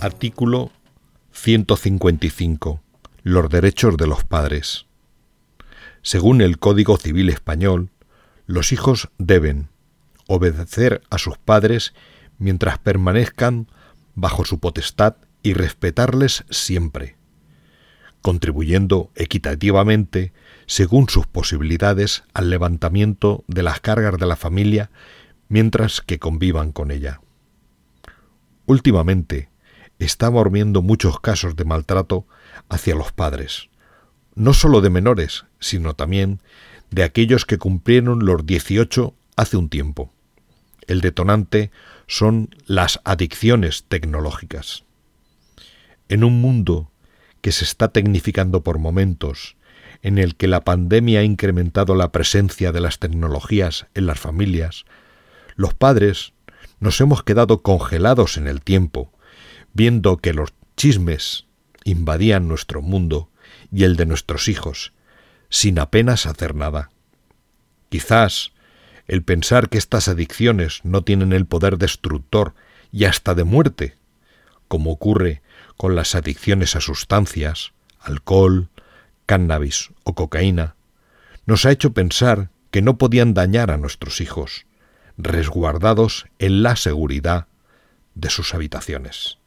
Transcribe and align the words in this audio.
Artículo 0.00 0.70
155. 1.32 2.80
Los 3.22 3.50
derechos 3.50 3.98
de 3.98 4.06
los 4.06 4.24
padres. 4.24 4.86
Según 6.00 6.40
el 6.40 6.58
Código 6.58 6.96
Civil 6.96 7.28
Español, 7.28 7.90
los 8.46 8.72
hijos 8.72 9.10
deben 9.18 9.68
obedecer 10.26 11.02
a 11.10 11.18
sus 11.18 11.36
padres 11.36 11.92
mientras 12.38 12.78
permanezcan 12.78 13.68
bajo 14.14 14.46
su 14.46 14.58
potestad 14.58 15.16
y 15.42 15.52
respetarles 15.52 16.44
siempre, 16.48 17.16
contribuyendo 18.22 19.10
equitativamente, 19.16 20.32
según 20.64 21.10
sus 21.10 21.26
posibilidades, 21.26 22.24
al 22.32 22.48
levantamiento 22.48 23.44
de 23.48 23.62
las 23.62 23.80
cargas 23.80 24.16
de 24.16 24.24
la 24.24 24.36
familia 24.36 24.90
mientras 25.50 26.00
que 26.00 26.18
convivan 26.18 26.72
con 26.72 26.90
ella. 26.90 27.20
Últimamente, 28.64 29.49
estamos 30.06 30.50
viendo 30.50 30.82
muchos 30.82 31.20
casos 31.20 31.56
de 31.56 31.64
maltrato 31.64 32.26
hacia 32.68 32.94
los 32.94 33.12
padres, 33.12 33.68
no 34.34 34.54
sólo 34.54 34.80
de 34.80 34.90
menores, 34.90 35.44
sino 35.58 35.94
también 35.94 36.40
de 36.90 37.04
aquellos 37.04 37.46
que 37.46 37.58
cumplieron 37.58 38.24
los 38.24 38.44
18 38.46 39.14
hace 39.36 39.56
un 39.56 39.68
tiempo. 39.68 40.12
El 40.86 41.00
detonante 41.00 41.70
son 42.06 42.54
las 42.66 43.00
adicciones 43.04 43.84
tecnológicas. 43.84 44.84
En 46.08 46.24
un 46.24 46.40
mundo 46.40 46.90
que 47.40 47.52
se 47.52 47.64
está 47.64 47.88
tecnificando 47.88 48.62
por 48.62 48.78
momentos, 48.78 49.56
en 50.02 50.18
el 50.18 50.34
que 50.34 50.48
la 50.48 50.64
pandemia 50.64 51.20
ha 51.20 51.24
incrementado 51.24 51.94
la 51.94 52.10
presencia 52.10 52.72
de 52.72 52.80
las 52.80 52.98
tecnologías 52.98 53.86
en 53.94 54.06
las 54.06 54.18
familias, 54.18 54.84
los 55.56 55.74
padres 55.74 56.32
nos 56.80 57.00
hemos 57.00 57.22
quedado 57.22 57.62
congelados 57.62 58.36
en 58.36 58.46
el 58.46 58.62
tiempo, 58.62 59.12
viendo 59.72 60.18
que 60.18 60.32
los 60.32 60.52
chismes 60.76 61.46
invadían 61.84 62.48
nuestro 62.48 62.82
mundo 62.82 63.30
y 63.72 63.84
el 63.84 63.96
de 63.96 64.06
nuestros 64.06 64.48
hijos, 64.48 64.92
sin 65.48 65.78
apenas 65.78 66.26
hacer 66.26 66.54
nada. 66.54 66.90
Quizás 67.88 68.52
el 69.06 69.22
pensar 69.22 69.68
que 69.68 69.78
estas 69.78 70.08
adicciones 70.08 70.80
no 70.84 71.02
tienen 71.02 71.32
el 71.32 71.46
poder 71.46 71.78
destructor 71.78 72.54
y 72.92 73.04
hasta 73.04 73.34
de 73.34 73.44
muerte, 73.44 73.96
como 74.68 74.92
ocurre 74.92 75.42
con 75.76 75.96
las 75.96 76.14
adicciones 76.14 76.76
a 76.76 76.80
sustancias, 76.80 77.72
alcohol, 77.98 78.68
cannabis 79.26 79.90
o 80.04 80.14
cocaína, 80.14 80.76
nos 81.46 81.66
ha 81.66 81.72
hecho 81.72 81.92
pensar 81.92 82.50
que 82.70 82.82
no 82.82 82.98
podían 82.98 83.34
dañar 83.34 83.72
a 83.72 83.78
nuestros 83.78 84.20
hijos, 84.20 84.66
resguardados 85.18 86.26
en 86.38 86.62
la 86.62 86.76
seguridad 86.76 87.48
de 88.14 88.30
sus 88.30 88.54
habitaciones. 88.54 89.39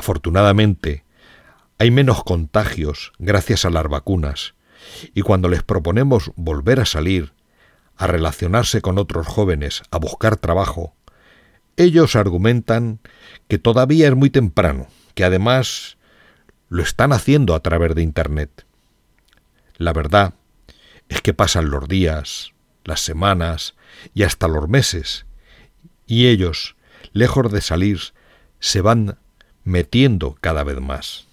Afortunadamente, 0.00 1.04
hay 1.76 1.90
menos 1.90 2.24
contagios 2.24 3.12
gracias 3.18 3.66
a 3.66 3.70
las 3.70 3.86
vacunas, 3.86 4.54
y 5.12 5.20
cuando 5.20 5.50
les 5.50 5.62
proponemos 5.62 6.32
volver 6.36 6.80
a 6.80 6.86
salir, 6.86 7.34
a 7.98 8.06
relacionarse 8.06 8.80
con 8.80 8.96
otros 8.96 9.26
jóvenes, 9.26 9.82
a 9.90 9.98
buscar 9.98 10.38
trabajo, 10.38 10.94
ellos 11.76 12.16
argumentan 12.16 13.00
que 13.46 13.58
todavía 13.58 14.08
es 14.08 14.16
muy 14.16 14.30
temprano, 14.30 14.86
que 15.14 15.22
además 15.22 15.98
lo 16.70 16.82
están 16.82 17.12
haciendo 17.12 17.54
a 17.54 17.60
través 17.60 17.94
de 17.94 18.00
Internet. 18.00 18.64
La 19.76 19.92
verdad 19.92 20.32
es 21.10 21.20
que 21.20 21.34
pasan 21.34 21.68
los 21.68 21.86
días, 21.88 22.54
las 22.84 23.00
semanas 23.00 23.74
y 24.14 24.22
hasta 24.22 24.48
los 24.48 24.66
meses, 24.66 25.26
y 26.06 26.28
ellos, 26.28 26.74
lejos 27.12 27.52
de 27.52 27.60
salir, 27.60 28.00
se 28.60 28.80
van 28.80 29.18
metiendo 29.70 30.36
cada 30.40 30.64
vez 30.64 30.80
más. 30.80 31.26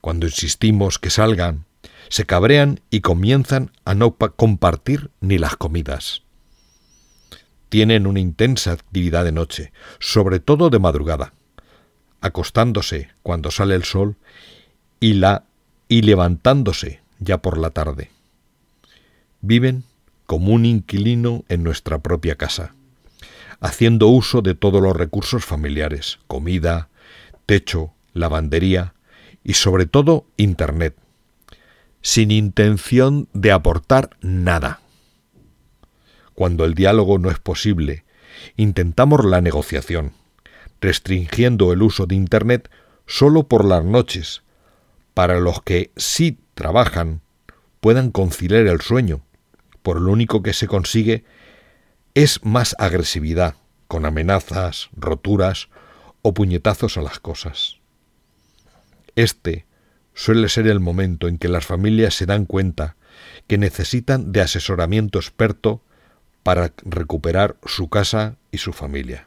Cuando 0.00 0.26
insistimos 0.26 0.98
que 0.98 1.10
salgan, 1.10 1.64
se 2.08 2.26
cabrean 2.26 2.80
y 2.90 3.00
comienzan 3.00 3.70
a 3.84 3.94
no 3.94 4.16
compartir 4.16 5.10
ni 5.20 5.38
las 5.38 5.56
comidas. 5.56 6.22
Tienen 7.68 8.06
una 8.06 8.20
intensa 8.20 8.72
actividad 8.72 9.24
de 9.24 9.32
noche, 9.32 9.72
sobre 10.00 10.40
todo 10.40 10.70
de 10.70 10.78
madrugada, 10.78 11.32
acostándose 12.20 13.10
cuando 13.22 13.50
sale 13.50 13.74
el 13.74 13.84
sol 13.84 14.16
y 15.00 15.14
la 15.14 15.44
y 15.86 16.02
levantándose 16.02 17.02
ya 17.20 17.38
por 17.38 17.58
la 17.58 17.70
tarde. 17.70 18.10
Viven 19.40 19.84
como 20.26 20.52
un 20.52 20.64
inquilino 20.64 21.44
en 21.48 21.62
nuestra 21.62 21.98
propia 21.98 22.36
casa, 22.36 22.74
haciendo 23.60 24.08
uso 24.08 24.42
de 24.42 24.54
todos 24.54 24.82
los 24.82 24.96
recursos 24.96 25.44
familiares, 25.44 26.18
comida, 26.26 26.88
techo, 27.48 27.94
lavandería 28.12 28.92
y 29.42 29.54
sobre 29.54 29.86
todo 29.86 30.26
Internet, 30.36 30.94
sin 32.02 32.30
intención 32.30 33.26
de 33.32 33.52
aportar 33.52 34.10
nada. 34.20 34.80
Cuando 36.34 36.66
el 36.66 36.74
diálogo 36.74 37.18
no 37.18 37.30
es 37.30 37.38
posible, 37.38 38.04
intentamos 38.56 39.24
la 39.24 39.40
negociación, 39.40 40.12
restringiendo 40.82 41.72
el 41.72 41.82
uso 41.82 42.04
de 42.04 42.16
Internet 42.16 42.70
solo 43.06 43.48
por 43.48 43.64
las 43.64 43.82
noches, 43.82 44.42
para 45.14 45.40
los 45.40 45.62
que 45.62 45.90
sí 45.96 46.38
trabajan 46.52 47.22
puedan 47.80 48.10
conciliar 48.10 48.66
el 48.66 48.82
sueño 48.82 49.22
por 49.88 50.02
lo 50.02 50.12
único 50.12 50.42
que 50.42 50.52
se 50.52 50.66
consigue 50.66 51.24
es 52.12 52.44
más 52.44 52.76
agresividad, 52.78 53.54
con 53.86 54.04
amenazas, 54.04 54.90
roturas 54.94 55.70
o 56.22 56.34
puñetazos 56.34 56.96
a 56.96 57.02
las 57.02 57.20
cosas. 57.20 57.78
Este 59.16 59.66
suele 60.14 60.48
ser 60.48 60.66
el 60.66 60.80
momento 60.80 61.28
en 61.28 61.38
que 61.38 61.48
las 61.48 61.66
familias 61.66 62.14
se 62.14 62.26
dan 62.26 62.44
cuenta 62.44 62.96
que 63.46 63.58
necesitan 63.58 64.32
de 64.32 64.40
asesoramiento 64.40 65.18
experto 65.18 65.82
para 66.42 66.72
recuperar 66.84 67.56
su 67.64 67.88
casa 67.88 68.36
y 68.50 68.58
su 68.58 68.72
familia. 68.72 69.26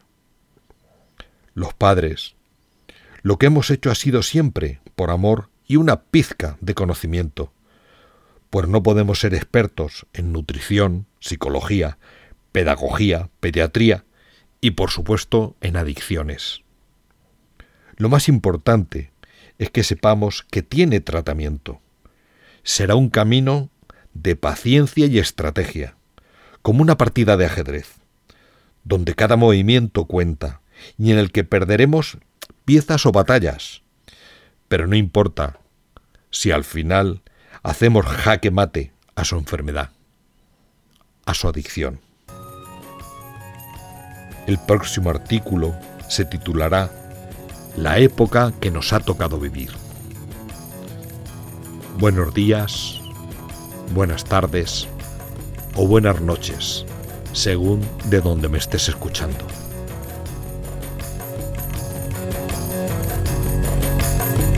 Los 1.54 1.74
padres, 1.74 2.34
lo 3.22 3.38
que 3.38 3.46
hemos 3.46 3.70
hecho 3.70 3.90
ha 3.90 3.94
sido 3.94 4.22
siempre 4.22 4.80
por 4.96 5.10
amor 5.10 5.48
y 5.66 5.76
una 5.76 6.02
pizca 6.02 6.56
de 6.60 6.74
conocimiento, 6.74 7.52
pues 8.50 8.68
no 8.68 8.82
podemos 8.82 9.20
ser 9.20 9.34
expertos 9.34 10.06
en 10.12 10.32
nutrición, 10.32 11.06
psicología, 11.20 11.98
pedagogía, 12.52 13.30
pediatría 13.40 14.04
y 14.60 14.72
por 14.72 14.90
supuesto 14.90 15.56
en 15.60 15.76
adicciones. 15.76 16.62
Lo 17.96 18.08
más 18.08 18.28
importante 18.28 19.12
es 19.58 19.70
que 19.70 19.84
sepamos 19.84 20.44
que 20.50 20.62
tiene 20.62 21.00
tratamiento. 21.00 21.80
Será 22.62 22.94
un 22.94 23.10
camino 23.10 23.70
de 24.14 24.36
paciencia 24.36 25.06
y 25.06 25.18
estrategia, 25.18 25.96
como 26.62 26.82
una 26.82 26.96
partida 26.96 27.36
de 27.36 27.46
ajedrez, 27.46 27.94
donde 28.84 29.14
cada 29.14 29.36
movimiento 29.36 30.04
cuenta 30.04 30.60
y 30.98 31.12
en 31.12 31.18
el 31.18 31.32
que 31.32 31.44
perderemos 31.44 32.18
piezas 32.64 33.06
o 33.06 33.12
batallas. 33.12 33.82
Pero 34.68 34.86
no 34.86 34.96
importa 34.96 35.58
si 36.30 36.50
al 36.50 36.64
final 36.64 37.22
hacemos 37.62 38.06
jaque 38.06 38.50
mate 38.50 38.92
a 39.14 39.24
su 39.24 39.36
enfermedad, 39.36 39.90
a 41.26 41.34
su 41.34 41.48
adicción. 41.48 42.00
El 44.46 44.58
próximo 44.58 45.10
artículo 45.10 45.76
se 46.08 46.24
titulará 46.24 46.90
La 47.76 47.98
época 47.98 48.52
que 48.60 48.70
nos 48.70 48.92
ha 48.92 49.00
tocado 49.00 49.38
vivir. 49.38 49.70
Buenos 51.98 52.34
días, 52.34 53.00
buenas 53.94 54.24
tardes 54.24 54.86
o 55.74 55.86
buenas 55.86 56.20
noches, 56.20 56.84
según 57.32 57.80
de 58.04 58.20
donde 58.20 58.50
me 58.50 58.58
estés 58.58 58.90
escuchando. 58.90 59.46